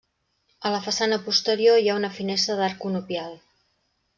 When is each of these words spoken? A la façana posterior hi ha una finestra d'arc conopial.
A 0.69 0.71
la 0.75 0.79
façana 0.85 1.19
posterior 1.27 1.81
hi 1.83 1.91
ha 1.93 1.99
una 2.01 2.11
finestra 2.17 2.57
d'arc 2.61 2.81
conopial. 2.87 3.37